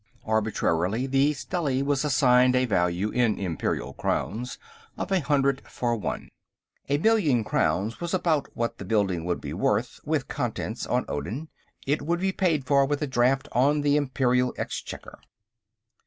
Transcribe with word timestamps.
Arbitrarily, 0.25 1.05
the 1.05 1.31
stelly 1.35 1.83
was 1.83 2.03
assigned 2.03 2.55
a 2.55 2.65
value 2.65 3.11
in 3.11 3.37
Imperial 3.37 3.93
crowns 3.93 4.57
of 4.97 5.11
a 5.11 5.19
hundred 5.19 5.61
for 5.69 5.95
one. 5.95 6.27
A 6.89 6.97
million 6.97 7.43
crowns 7.43 8.01
was 8.01 8.11
about 8.11 8.47
what 8.55 8.79
the 8.79 8.83
building 8.85 9.25
would 9.25 9.39
be 9.39 9.53
worth, 9.53 9.99
with 10.03 10.27
contents, 10.27 10.87
on 10.87 11.05
Odin. 11.07 11.49
It 11.85 12.01
would 12.01 12.19
be 12.19 12.31
paid 12.31 12.65
for 12.65 12.83
with 12.87 13.03
a 13.03 13.07
draft 13.07 13.47
on 13.51 13.81
the 13.81 13.95
Imperial 13.95 14.55
Exchequer. 14.57 15.19